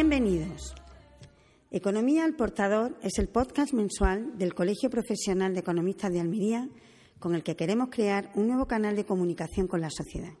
[0.00, 0.76] Bienvenidos.
[1.72, 6.68] Economía al Portador es el podcast mensual del Colegio Profesional de Economistas de Almería
[7.18, 10.34] con el que queremos crear un nuevo canal de comunicación con la sociedad.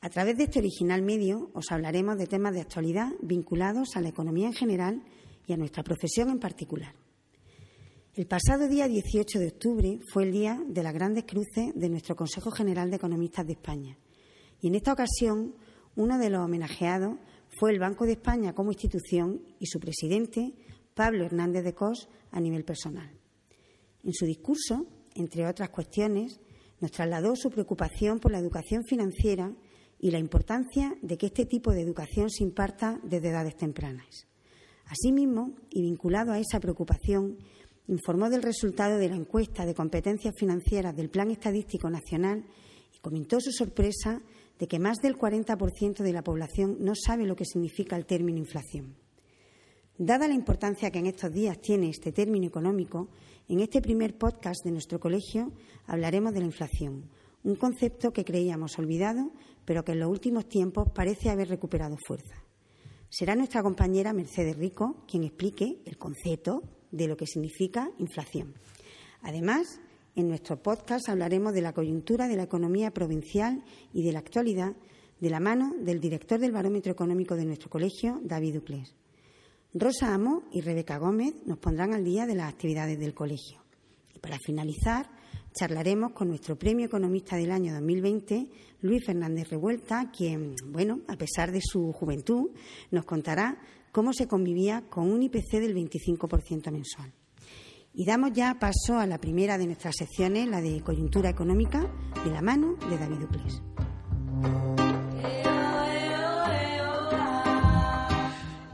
[0.00, 4.10] A través de este original medio os hablaremos de temas de actualidad vinculados a la
[4.10, 5.02] economía en general
[5.48, 6.94] y a nuestra profesión en particular.
[8.14, 12.14] El pasado día 18 de octubre fue el día de las grandes cruces de nuestro
[12.14, 13.98] Consejo General de Economistas de España
[14.60, 15.56] y en esta ocasión
[15.96, 17.18] uno de los homenajeados
[17.60, 20.54] fue el Banco de España como institución y su presidente,
[20.94, 23.10] Pablo Hernández de Cos, a nivel personal.
[24.02, 26.40] En su discurso, entre otras cuestiones,
[26.80, 29.54] nos trasladó su preocupación por la educación financiera
[29.98, 34.26] y la importancia de que este tipo de educación se imparta desde edades tempranas.
[34.86, 37.36] Asimismo, y vinculado a esa preocupación,
[37.88, 42.42] informó del resultado de la encuesta de competencias financieras del Plan Estadístico Nacional
[42.96, 44.22] y comentó su sorpresa
[44.60, 48.38] de que más del 40% de la población no sabe lo que significa el término
[48.38, 48.94] inflación.
[49.96, 53.08] Dada la importancia que en estos días tiene este término económico,
[53.48, 55.50] en este primer podcast de nuestro colegio
[55.86, 57.10] hablaremos de la inflación,
[57.42, 59.32] un concepto que creíamos olvidado,
[59.64, 62.36] pero que en los últimos tiempos parece haber recuperado fuerza.
[63.08, 68.54] Será nuestra compañera Mercedes Rico quien explique el concepto de lo que significa inflación.
[69.22, 69.80] Además,
[70.16, 74.74] en nuestro podcast hablaremos de la coyuntura de la economía provincial y de la actualidad
[75.20, 78.94] de la mano del director del Barómetro Económico de nuestro colegio, David Uclés.
[79.74, 83.62] Rosa Amo y Rebeca Gómez nos pondrán al día de las actividades del colegio.
[84.14, 85.08] Y para finalizar,
[85.52, 88.48] charlaremos con nuestro premio economista del año 2020,
[88.80, 92.50] Luis Fernández Revuelta, quien, bueno, a pesar de su juventud,
[92.90, 93.60] nos contará
[93.92, 97.12] cómo se convivía con un IPC del 25% mensual.
[97.92, 101.86] Y damos ya paso a la primera de nuestras secciones, la de coyuntura económica,
[102.24, 103.62] de la mano de David Uclés.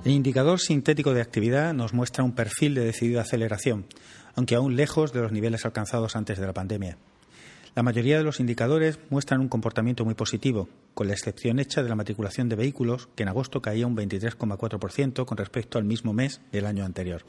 [0.04, 3.86] El indicador sintético de actividad nos muestra un perfil de decidida aceleración,
[4.36, 6.96] aunque aún lejos de los niveles alcanzados antes de la pandemia.
[7.74, 11.88] La mayoría de los indicadores muestran un comportamiento muy positivo, con la excepción hecha de
[11.88, 16.40] la matriculación de vehículos, que en agosto caía un 23,4% con respecto al mismo mes
[16.52, 17.24] del año anterior.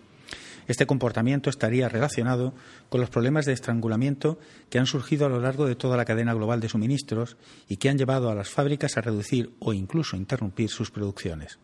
[0.67, 2.53] Este comportamiento estaría relacionado
[2.89, 4.37] con los problemas de estrangulamiento
[4.69, 7.37] que han surgido a lo largo de toda la cadena global de suministros
[7.69, 11.57] y que han llevado a las fábricas a reducir o incluso interrumpir sus producciones.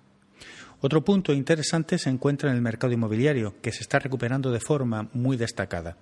[0.80, 5.10] Otro punto interesante se encuentra en el mercado inmobiliario, que se está recuperando de forma
[5.14, 5.98] muy destacada.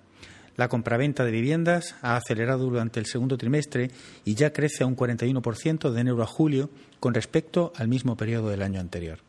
[0.56, 3.90] La compraventa de viviendas ha acelerado durante el segundo trimestre
[4.24, 6.68] y ya crece a un 41% de enero a julio
[7.00, 9.20] con respecto al mismo periodo del año anterior.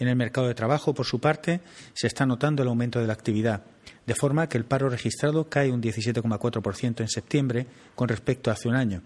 [0.00, 1.60] En el mercado de trabajo, por su parte,
[1.92, 3.64] se está notando el aumento de la actividad,
[4.06, 8.68] de forma que el paro registrado cae un 17,4% en septiembre con respecto a hace
[8.68, 9.02] un año.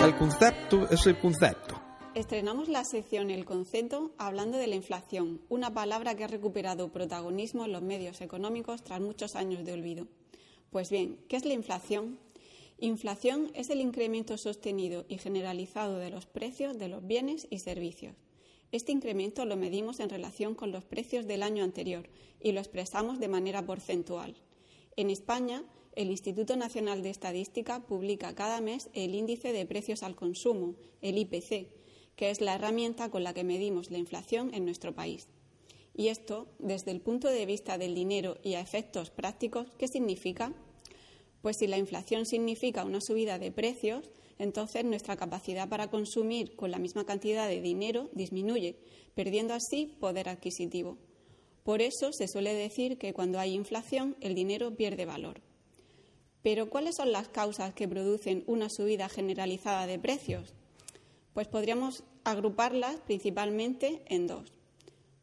[0.00, 1.80] El concepto es el concepto.
[2.16, 7.64] Estrenamos la sección El concepto hablando de la inflación, una palabra que ha recuperado protagonismo
[7.64, 10.08] en los medios económicos tras muchos años de olvido.
[10.70, 12.18] Pues bien, ¿qué es la inflación?
[12.78, 18.14] Inflación es el incremento sostenido y generalizado de los precios de los bienes y servicios.
[18.70, 22.06] Este incremento lo medimos en relación con los precios del año anterior
[22.38, 24.36] y lo expresamos de manera porcentual.
[24.96, 25.64] En España,
[25.94, 31.16] el Instituto Nacional de Estadística publica cada mes el índice de precios al consumo, el
[31.16, 31.68] IPC,
[32.14, 35.28] que es la herramienta con la que medimos la inflación en nuestro país.
[35.94, 40.52] Y esto, desde el punto de vista del dinero y a efectos prácticos, ¿qué significa?
[41.46, 46.72] Pues si la inflación significa una subida de precios, entonces nuestra capacidad para consumir con
[46.72, 48.80] la misma cantidad de dinero disminuye,
[49.14, 50.98] perdiendo así poder adquisitivo.
[51.62, 55.40] Por eso se suele decir que cuando hay inflación el dinero pierde valor.
[56.42, 60.52] Pero ¿cuáles son las causas que producen una subida generalizada de precios?
[61.32, 64.52] Pues podríamos agruparlas principalmente en dos.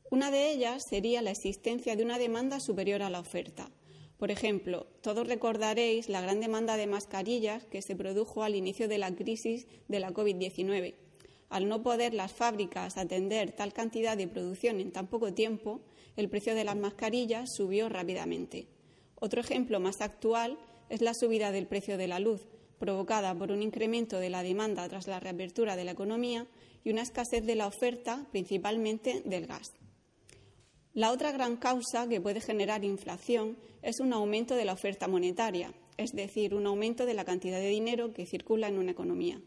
[0.10, 3.70] Una de ellas sería la existencia de una demanda superior a la oferta.
[4.24, 8.98] Por ejemplo, todos recordaréis la gran demanda de mascarillas que se produjo al inicio de
[8.98, 10.94] la crisis de la COVID-19.
[11.50, 15.82] Al no poder las fábricas atender tal cantidad de producción en tan poco tiempo,
[16.16, 18.68] el precio de las mascarillas subió rápidamente.
[19.16, 22.48] Otro ejemplo más actual es la subida del precio de la luz,
[22.80, 26.48] provocada por un incremento de la demanda tras la reapertura de la economía
[26.86, 29.74] y una escasez de la oferta, principalmente del gas.
[30.94, 35.74] La otra gran causa que puede generar inflación es un aumento de la oferta monetaria,
[35.98, 39.42] es decir, un aumento de la cantidad de dinero que circula en una economía.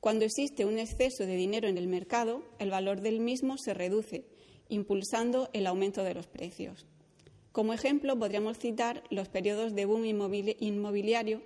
[0.00, 4.24] Cuando existe un exceso de dinero en el mercado, el valor del mismo se reduce,
[4.70, 6.86] impulsando el aumento de los precios.
[7.52, 11.42] Como ejemplo, podríamos citar los periodos de boom inmobiliario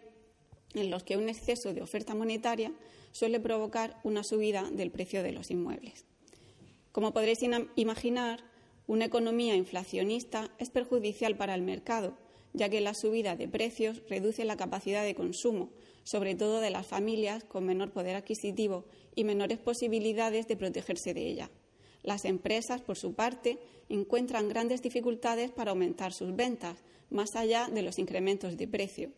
[0.75, 2.73] en los que un exceso de oferta monetaria
[3.11, 6.05] suele provocar una subida del precio de los inmuebles.
[6.93, 7.41] Como podréis
[7.75, 8.52] imaginar,
[8.87, 12.17] una economía inflacionista es perjudicial para el mercado,
[12.53, 15.71] ya que la subida de precios reduce la capacidad de consumo,
[16.05, 18.85] sobre todo de las familias con menor poder adquisitivo
[19.15, 21.51] y menores posibilidades de protegerse de ella.
[22.03, 23.59] Las empresas, por su parte,
[23.89, 29.13] encuentran grandes dificultades para aumentar sus ventas, más allá de los incrementos de precio.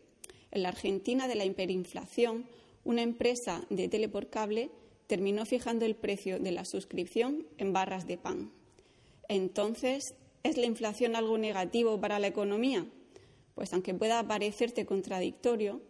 [0.50, 2.46] En la Argentina de la hiperinflación,
[2.84, 4.70] una empresa de tele por cable
[5.06, 8.52] terminó fijando el precio de la suscripción en barras de pan.
[9.28, 12.86] Entonces, ¿es la inflación algo negativo para la economía?
[13.54, 15.80] Pues aunque pueda parecerte contradictorio,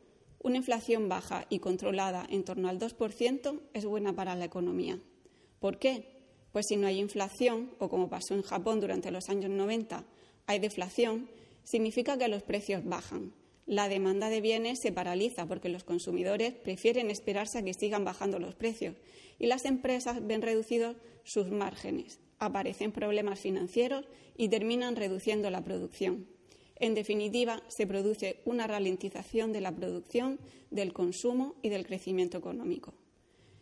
[0.42, 5.00] una inflación baja y controlada en torno al 2% es buena para la economía.
[5.58, 6.20] ¿Por qué?
[6.52, 10.04] Pues si no hay inflación, o como pasó en Japón durante los años 90,
[10.46, 11.28] hay deflación,
[11.64, 13.32] significa que los precios bajan.
[13.66, 18.38] La demanda de bienes se paraliza porque los consumidores prefieren esperarse a que sigan bajando
[18.38, 18.94] los precios
[19.38, 24.06] y las empresas ven reducidos sus márgenes aparecen problemas financieros
[24.36, 26.26] y terminan reduciendo la producción.
[26.76, 32.94] En definitiva, se produce una ralentización de la producción, del consumo y del crecimiento económico.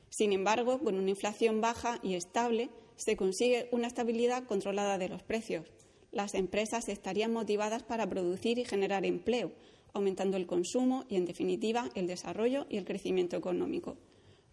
[0.09, 5.23] Sin embargo, con una inflación baja y estable, se consigue una estabilidad controlada de los
[5.23, 5.67] precios.
[6.11, 9.53] Las empresas estarían motivadas para producir y generar empleo,
[9.95, 13.97] aumentando el consumo y, en definitiva, el desarrollo y el crecimiento económico.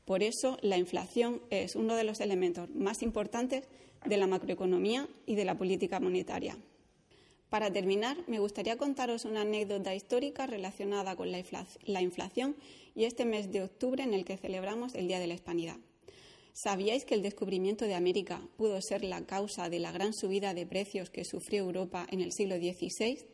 [0.10, 3.66] Por eso, la inflación es uno de los elementos más importantes
[4.08, 6.58] de la macroeconomía y de la política monetaria.
[7.52, 12.56] Para terminar, me gustaría contaros una anécdota histórica relacionada con la inflación
[12.96, 15.78] y este mes de octubre en el que celebramos el Día de la Hispanidad.
[16.54, 20.66] ¿Sabíais que el descubrimiento de América pudo ser la causa de la gran subida de
[20.66, 23.28] precios que sufrió Europa en el siglo XVI?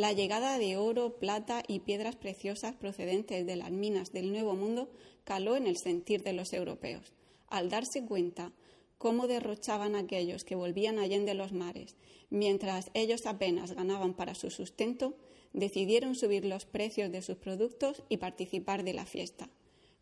[0.00, 4.88] La llegada de oro, plata y piedras preciosas procedentes de las minas del Nuevo Mundo
[5.24, 7.12] caló en el sentir de los europeos.
[7.48, 8.54] Al darse cuenta
[8.96, 11.96] cómo derrochaban aquellos que volvían allende los mares,
[12.30, 15.18] mientras ellos apenas ganaban para su sustento,
[15.52, 19.50] decidieron subir los precios de sus productos y participar de la fiesta.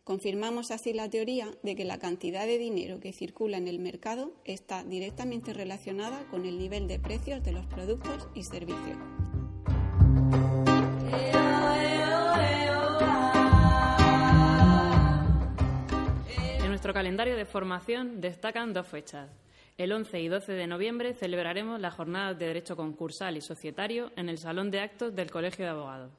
[0.05, 4.33] Confirmamos así la teoría de que la cantidad de dinero que circula en el mercado
[4.45, 8.97] está directamente relacionada con el nivel de precios de los productos y servicios.
[16.89, 19.29] Nuestro calendario de formación destacan dos fechas.
[19.77, 24.31] El 11 y 12 de noviembre celebraremos las jornadas de Derecho Concursal y Societario en
[24.31, 26.13] el Salón de Actos del Colegio de Abogados.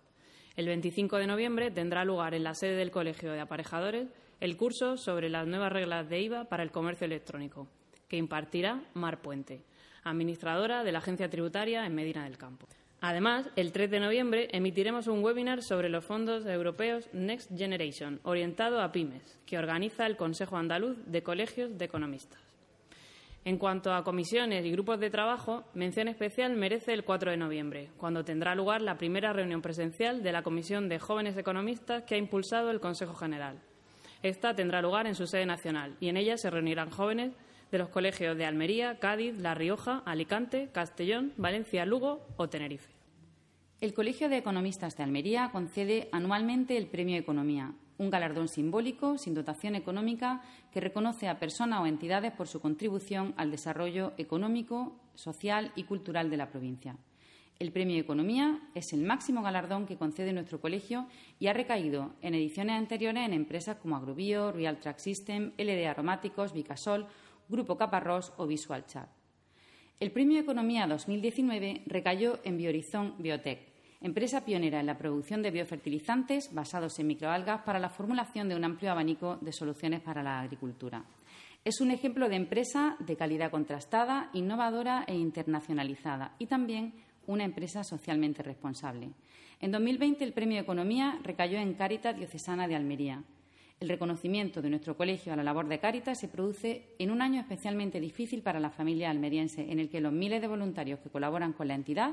[0.55, 4.09] El 25 de noviembre tendrá lugar en la sede del Colegio de Aparejadores
[4.41, 7.67] el curso sobre las nuevas reglas de IVA para el comercio electrónico,
[8.07, 9.63] que impartirá Mar Puente,
[10.03, 12.67] administradora de la Agencia Tributaria en Medina del Campo.
[13.01, 18.81] Además, el 3 de noviembre emitiremos un webinar sobre los fondos europeos Next Generation, orientado
[18.81, 22.41] a pymes, que organiza el Consejo Andaluz de Colegios de Economistas.
[23.45, 27.89] En cuanto a comisiones y grupos de trabajo, mención especial merece el 4 de noviembre,
[27.97, 32.17] cuando tendrá lugar la primera reunión presencial de la Comisión de Jóvenes Economistas que ha
[32.17, 33.57] impulsado el Consejo General.
[34.21, 37.31] Esta tendrá lugar en su sede nacional y en ella se reunirán jóvenes
[37.71, 42.89] de los colegios de Almería, Cádiz, La Rioja, Alicante, Castellón, Valencia, Lugo o Tenerife.
[43.81, 49.33] El Colegio de Economistas de Almería concede anualmente el Premio Economía, un galardón simbólico sin
[49.33, 50.41] dotación económica
[50.73, 56.29] que reconoce a personas o entidades por su contribución al desarrollo económico, social y cultural
[56.29, 56.97] de la provincia.
[57.59, 61.07] El Premio Economía es el máximo galardón que concede nuestro colegio
[61.39, 66.53] y ha recaído en ediciones anteriores en empresas como Agrobio, Real Track System, LD Aromáticos,
[66.53, 67.07] Vicasol
[67.49, 69.09] Grupo Caparrós o Visual Chat.
[69.99, 73.59] El Premio Economía 2019 recayó en Biohorizon Biotech,
[74.01, 78.63] empresa pionera en la producción de biofertilizantes basados en microalgas para la formulación de un
[78.63, 81.03] amplio abanico de soluciones para la agricultura.
[81.65, 86.93] Es un ejemplo de empresa de calidad contrastada, innovadora e internacionalizada y también
[87.27, 89.09] una empresa socialmente responsable.
[89.59, 93.23] En 2020 el Premio Economía recayó en Cáritas Diocesana de Almería.
[93.79, 97.39] El reconocimiento de nuestro colegio a la labor de Cáritas se produce en un año
[97.39, 101.53] especialmente difícil para la familia almeriense, en el que los miles de voluntarios que colaboran
[101.53, 102.11] con la entidad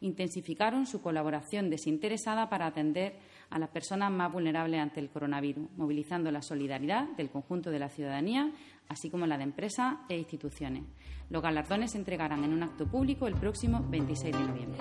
[0.00, 3.16] intensificaron su colaboración desinteresada para atender
[3.50, 7.88] a las personas más vulnerables ante el coronavirus, movilizando la solidaridad del conjunto de la
[7.88, 8.52] ciudadanía,
[8.88, 10.84] así como la de empresas e instituciones.
[11.30, 14.78] Los galardones se entregarán en un acto público el próximo 26 de noviembre.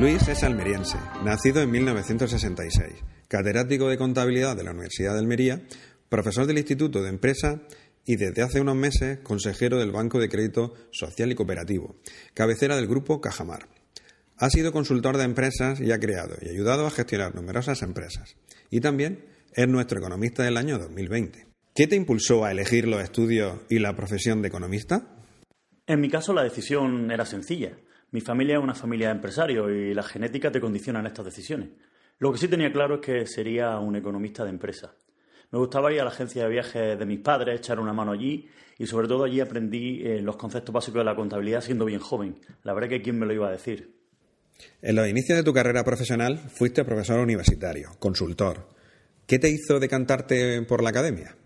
[0.00, 5.60] Luis es almeriense, nacido en 1966, catedrático de contabilidad de la Universidad de Almería,
[6.08, 7.60] profesor del Instituto de Empresa
[8.06, 11.96] y desde hace unos meses consejero del Banco de Crédito Social y Cooperativo,
[12.32, 13.68] cabecera del grupo Cajamar.
[14.38, 18.36] Ha sido consultor de empresas y ha creado y ayudado a gestionar numerosas empresas.
[18.70, 21.46] Y también es nuestro economista del año 2020.
[21.74, 25.14] ¿Qué te impulsó a elegir los estudios y la profesión de economista?
[25.86, 27.76] En mi caso la decisión era sencilla.
[28.12, 31.68] Mi familia es una familia de empresarios y la genética te condiciona en estas decisiones.
[32.18, 34.94] Lo que sí tenía claro es que sería un economista de empresa.
[35.52, 38.48] Me gustaba ir a la agencia de viajes de mis padres, echar una mano allí
[38.78, 42.36] y sobre todo allí aprendí eh, los conceptos básicos de la contabilidad siendo bien joven.
[42.62, 43.96] La verdad que quién me lo iba a decir.
[44.82, 48.68] En los inicios de tu carrera profesional fuiste profesor universitario, consultor.
[49.26, 51.36] ¿Qué te hizo decantarte por la academia?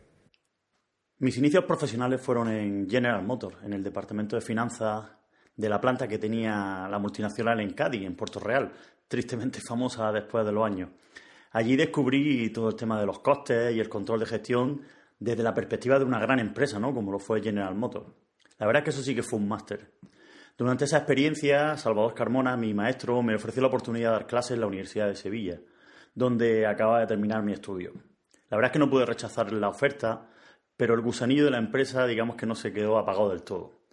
[1.18, 5.06] Mis inicios profesionales fueron en General Motors, en el departamento de finanzas
[5.56, 8.72] de la planta que tenía la multinacional en Cádiz, en Puerto Real,
[9.08, 10.90] tristemente famosa después de los años.
[11.52, 14.82] Allí descubrí todo el tema de los costes y el control de gestión
[15.18, 16.92] desde la perspectiva de una gran empresa, ¿no?
[16.92, 18.08] como lo fue General Motors.
[18.58, 19.92] La verdad es que eso sí que fue un máster.
[20.56, 24.60] Durante esa experiencia, Salvador Carmona, mi maestro, me ofreció la oportunidad de dar clases en
[24.60, 25.60] la Universidad de Sevilla,
[26.14, 27.92] donde acababa de terminar mi estudio.
[28.50, 30.28] La verdad es que no pude rechazar la oferta,
[30.76, 33.83] pero el gusanillo de la empresa, digamos que no se quedó apagado del todo.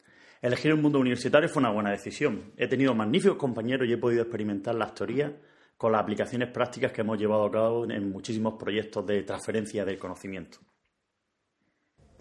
[0.41, 2.51] Elegir un mundo universitario fue una buena decisión.
[2.57, 5.31] He tenido magníficos compañeros y he podido experimentar las teorías
[5.77, 9.99] con las aplicaciones prácticas que hemos llevado a cabo en muchísimos proyectos de transferencia del
[9.99, 10.57] conocimiento.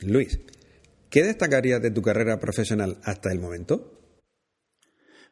[0.01, 0.39] Luis,
[1.09, 3.99] ¿qué destacarías de tu carrera profesional hasta el momento?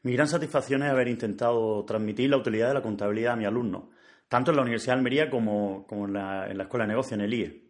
[0.02, 3.84] Mi gran satisfacción es haber intentado transmitir la utilidad de la contabilidad a mis alumnos,
[4.28, 7.20] tanto en la Universidad de Almería como, en, la, en la Escuela de Negocio, en
[7.20, 7.67] el IE.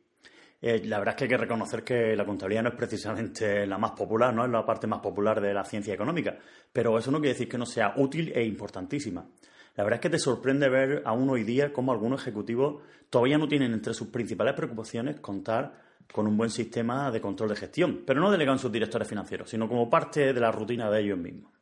[0.60, 3.78] Eh, la verdad es que hay que reconocer que la contabilidad no es precisamente la
[3.78, 6.36] más popular, no es la parte más popular de la ciencia económica,
[6.72, 9.24] pero eso no quiere decir que no sea útil e importantísima.
[9.76, 13.46] La verdad es que te sorprende ver aún hoy día cómo algunos ejecutivos todavía no
[13.46, 18.20] tienen entre sus principales preocupaciones contar con un buen sistema de control de gestión, pero
[18.20, 21.52] no delegan sus directores financieros, sino como parte de la rutina de ellos mismos.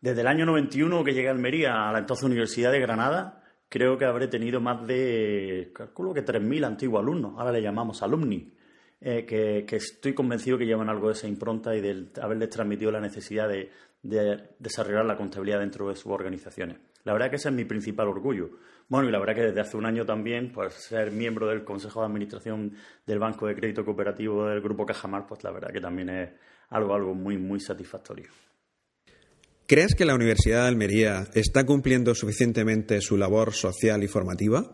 [0.00, 3.39] Desde el año 91 que llegué a Almería, a la entonces Universidad de Granada,
[3.70, 8.52] creo que habré tenido más de, calculo que 3.000 antiguos alumnos, ahora le llamamos alumni,
[9.00, 13.00] eh, que, estoy convencido que llevan algo de esa impronta y de haberles transmitido la
[13.00, 13.70] necesidad de,
[14.58, 16.78] desarrollar la contabilidad dentro de sus organizaciones.
[17.04, 18.50] La verdad que ese es mi principal orgullo.
[18.88, 22.00] Bueno, y la verdad que desde hace un año también, pues ser miembro del Consejo
[22.00, 22.74] de Administración
[23.06, 26.30] del Banco de Crédito Cooperativo del Grupo Cajamar, pues la verdad que también es
[26.70, 28.30] algo, algo muy, muy satisfactorio.
[29.70, 34.64] ¿Crees que la Universidad de Almería está cumpliendo suficientemente su labor social y formativa?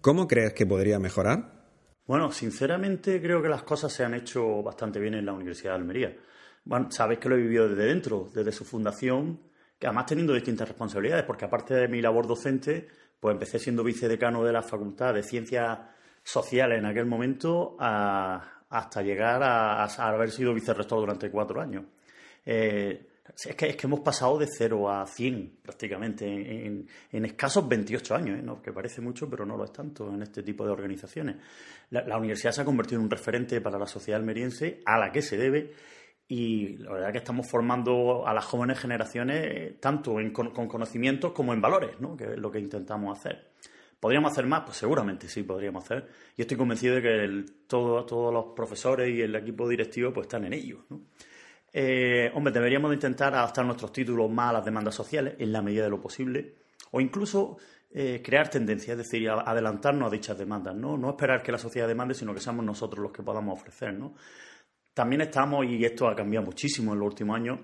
[0.00, 1.68] ¿Cómo crees que podría mejorar?
[2.08, 5.78] Bueno, sinceramente creo que las cosas se han hecho bastante bien en la Universidad de
[5.78, 6.16] Almería.
[6.64, 9.40] Bueno, sabéis que lo he vivido desde dentro, desde su fundación,
[9.78, 12.88] que además teniendo distintas responsabilidades, porque aparte de mi labor docente,
[13.20, 15.78] pues empecé siendo vicedecano de la Facultad de Ciencias
[16.24, 21.84] Sociales en aquel momento hasta llegar a, haber sido vicerrector durante cuatro años.
[22.44, 28.14] Eh, es que, es que hemos pasado de 0 a 100 prácticamente en, escasos 28
[28.14, 28.60] años, ¿eh?
[28.62, 31.36] que parece mucho, pero no lo es tanto en este tipo de organizaciones.
[31.90, 35.22] La, universidad se ha convertido en un referente para la sociedad almeriense a la que
[35.22, 35.72] se debe
[36.26, 41.52] y la verdad es que estamos formando a las jóvenes generaciones tanto con, conocimientos como
[41.52, 42.16] en valores, ¿no?
[42.16, 43.52] que es lo que intentamos hacer.
[44.00, 44.62] ¿Podríamos hacer más?
[44.64, 46.08] Pues seguramente sí podríamos hacer.
[46.36, 50.54] Y estoy convencido de que todos los profesores y el equipo directivo pues están en
[50.54, 50.86] ello.
[50.90, 51.02] ¿no?
[51.72, 55.84] Eh, hombre, deberíamos intentar adaptar nuestros títulos más a las demandas sociales en la medida
[55.84, 56.56] de lo posible
[56.90, 57.56] o incluso
[57.90, 60.96] eh, crear tendencias, es decir, adelantarnos a dichas demandas, ¿no?
[60.96, 64.14] No esperar que la sociedad demande, sino que seamos nosotros los que podamos ofrecer, ¿no?
[64.94, 67.60] También estamos, y esto ha cambiado muchísimo en los últimos años,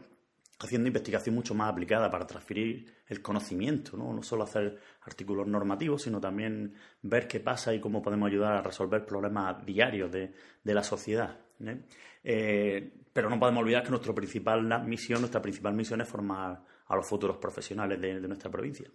[0.60, 4.12] haciendo investigación mucho más aplicada para transferir el conocimiento, ¿no?
[4.12, 8.62] no solo hacer artículos normativos, sino también ver qué pasa y cómo podemos ayudar a
[8.62, 10.32] resolver problemas diarios de,
[10.64, 11.38] la sociedad.
[11.66, 11.80] ¿Eh?
[12.24, 16.96] Eh, pero no podemos olvidar que nuestra principal misión, nuestra principal misión es formar a
[16.96, 18.88] los futuros profesionales de, nuestra provincia.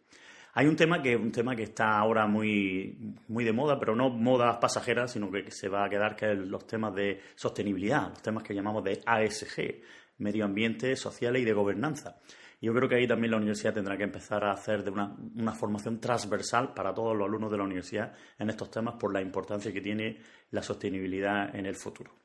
[0.56, 4.10] Hay un tema que un tema que está ahora muy, muy de moda, pero no
[4.10, 8.44] moda pasajera, sino que se va a quedar que los temas de sostenibilidad, los temas
[8.44, 9.82] que llamamos de ASG,
[10.20, 12.20] medio ambiente, sociales y de gobernanza.
[12.64, 16.00] Yo creo que ahí también la universidad tendrá que empezar a hacer de una, formación
[16.00, 19.82] transversal para todos los alumnos de la universidad en estos temas por la importancia que
[19.82, 22.23] tiene la sostenibilidad en el futuro.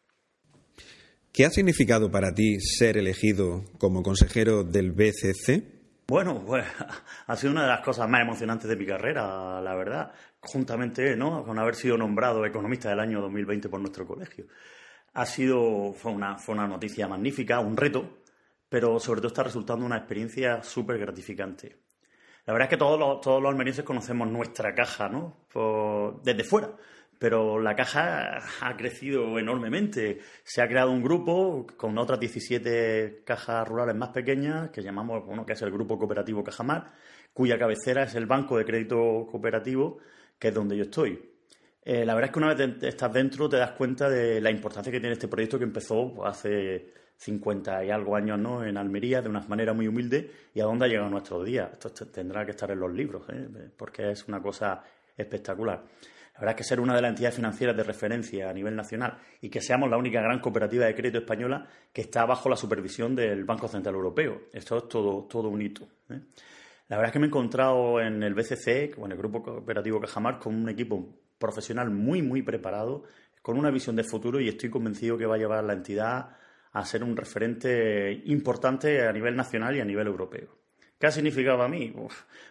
[1.33, 5.63] ¿Qué ha significado para ti ser elegido como consejero del BCC?
[6.09, 6.65] Bueno, pues
[7.27, 11.45] ha sido una de las cosas más emocionantes de mi carrera, la verdad, juntamente ¿no?
[11.45, 14.47] con haber sido nombrado economista del año 2020 por nuestro colegio
[15.19, 18.19] ha sido, fue una, fue una noticia magnífica, un reto,
[18.69, 21.77] pero sobre todo está resultando una experiencia súper gratificante.
[22.47, 25.45] La verdad es que todos los, todos los almerienses conocemos nuestra caja, ¿no?
[26.23, 26.71] desde fuera,
[27.19, 30.21] pero la caja ha crecido enormemente.
[30.45, 35.45] Se ha creado un grupo con otras 17 cajas rurales más pequeñas que llamamos, bueno,
[35.45, 36.93] que es el Grupo Cooperativo Cajamar,
[37.33, 39.99] cuya cabecera es el Banco de Crédito Cooperativo,
[40.39, 41.21] que es donde yo estoy.
[41.83, 44.93] Eh, la verdad es que una vez estás dentro te das cuenta de la importancia
[44.93, 48.65] que tiene este proyecto que empezó pues, hace 50 y algo años ¿no?
[48.65, 51.71] en Almería de una manera muy humilde y a dónde ha llegado nuestro día.
[51.73, 53.71] Esto tendrá que estar en los libros ¿eh?
[53.77, 54.83] porque es una cosa
[55.17, 55.83] espectacular.
[56.41, 59.61] Es que ser una de las entidades financieras de referencia a nivel nacional y que
[59.61, 63.67] seamos la única gran cooperativa de crédito española que está bajo la supervisión del Banco
[63.67, 64.43] Central Europeo.
[64.53, 65.89] Esto es todo, todo un hito.
[66.11, 66.21] ¿eh?
[66.89, 70.39] La verdad es que me he encontrado en el BCC, en el Grupo Cooperativo Cajamar,
[70.39, 71.07] con un equipo
[71.39, 73.05] profesional muy, muy preparado,
[73.43, 76.37] con una visión de futuro y estoy convencido que va a llevar a la entidad
[76.73, 80.57] a ser un referente importante a nivel nacional y a nivel europeo.
[80.99, 81.95] ¿Qué ha significado a mí?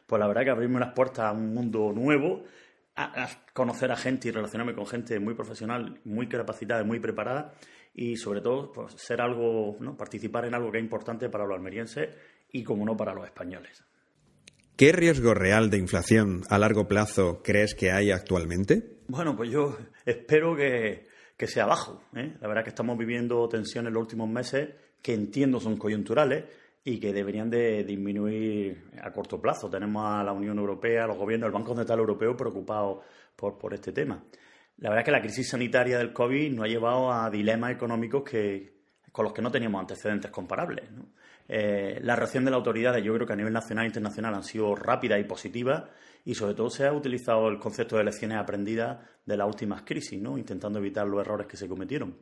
[0.05, 2.43] pues la verdad que abrirme las puertas a un mundo nuevo,
[2.97, 7.53] a, conocer a gente y relacionarme con gente muy profesional, muy capacitada, muy preparada
[7.93, 9.95] y sobre todo pues, ser algo, ¿no?
[9.95, 12.09] participar en algo que es importante para los almerienses
[12.51, 13.83] y como no para los españoles.
[14.75, 18.97] ¿Qué riesgo real de inflación a largo plazo crees que hay actualmente?
[19.07, 21.07] Bueno, pues yo espero que,
[21.47, 22.03] sea bajo.
[22.15, 22.35] ¿eh?
[22.41, 24.69] La verdad es que estamos viviendo tensiones en los últimos meses
[25.01, 26.43] que entiendo son coyunturales
[26.89, 29.69] y que deberían de disminuir a corto plazo.
[29.69, 33.03] Tenemos a la Unión Europea, los gobiernos, el Banco Central Europeo preocupados
[33.35, 34.23] por, este tema.
[34.77, 38.23] La verdad es que la crisis sanitaria del COVID nos ha llevado a dilemas económicos
[38.23, 38.77] que,
[39.11, 40.85] con los que no teníamos antecedentes comparables.
[41.49, 44.43] Eh, la reacción de las autoridades, yo creo que a nivel nacional e internacional han
[44.43, 45.89] sido rápida y positiva
[46.23, 50.21] y sobre todo se ha utilizado el concepto de lecciones aprendidas de las últimas crisis,
[50.21, 50.37] ¿no?
[50.37, 52.15] intentando evitar los errores que se cometieron.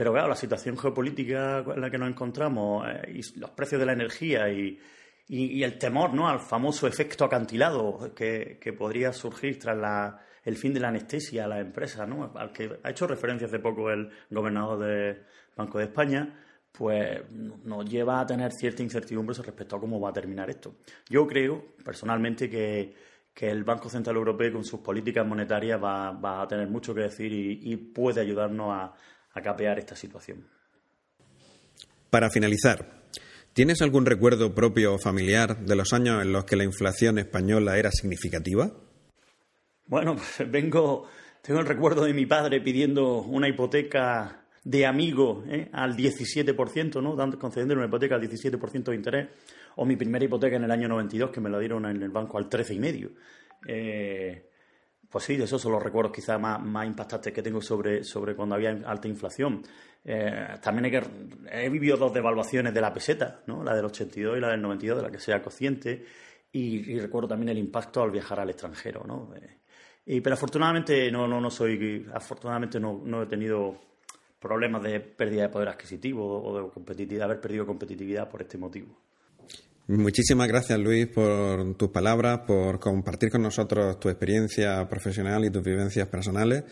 [0.00, 3.84] Pero claro, la situación geopolítica en la que nos encontramos eh, y los precios de
[3.84, 4.80] la energía y,
[5.28, 6.26] el temor ¿no?
[6.26, 11.60] al famoso efecto acantilado que, podría surgir tras el fin de la anestesia a las
[11.60, 12.32] empresas, ¿no?
[12.34, 15.22] al que ha hecho referencia hace poco el gobernador del
[15.54, 16.34] Banco de España,
[16.72, 20.76] pues nos lleva a tener cierta incertidumbre respecto a cómo va a terminar esto.
[21.10, 26.68] Yo creo, personalmente, que, el Banco Central Europeo con sus políticas monetarias va, a tener
[26.68, 28.94] mucho que decir y, puede ayudarnos a,
[29.32, 30.46] a capear esta situación.
[32.10, 33.02] Para finalizar,
[33.52, 37.78] ¿tienes algún recuerdo propio o familiar de los años en los que la inflación española
[37.78, 38.70] era significativa?
[39.86, 41.08] Bueno, pues vengo,
[41.42, 45.68] tengo el recuerdo de mi padre pidiendo una hipoteca de amigo ¿eh?
[45.72, 47.16] al 17%, ¿no?
[47.16, 49.28] Dando, concediendo una hipoteca al 17% de interés,
[49.76, 52.38] o mi primera hipoteca en el año 92 que me la dieron en el banco
[52.38, 53.10] al 13,5%.
[53.66, 54.49] Eh,
[55.10, 58.54] pues sí, esos son los recuerdos quizás más, más impactantes que tengo sobre, sobre cuando
[58.54, 59.62] había alta inflación.
[60.04, 61.02] Eh, también que,
[61.50, 63.64] he, vivido dos devaluaciones de la peseta, ¿no?
[63.64, 66.04] la del 82 y la del 92, de la que sea consciente,
[66.52, 69.04] y, recuerdo también el impacto al viajar al extranjero.
[69.04, 69.30] ¿no?
[70.06, 73.78] y, pero afortunadamente no, no, no soy, afortunadamente no, no he tenido
[74.38, 78.96] problemas de pérdida de poder adquisitivo o de competitividad, haber perdido competitividad por este motivo.
[79.90, 85.64] Muchísimas gracias, Luis, por tus palabras, por compartir con nosotros tu experiencia profesional y tus
[85.64, 86.62] vivencias personales.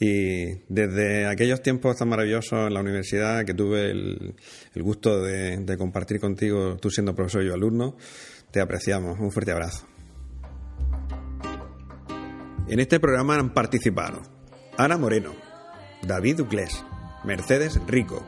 [0.00, 4.34] Y desde aquellos tiempos tan maravillosos en la universidad que tuve el,
[4.74, 7.96] gusto de, de, compartir contigo, tú siendo profesor y yo alumno,
[8.50, 9.16] te apreciamos.
[9.20, 9.86] Un fuerte abrazo.
[12.66, 14.22] En este programa han participado
[14.76, 15.36] Ana Moreno,
[16.02, 16.84] David Duclés,
[17.22, 18.26] Mercedes Rico,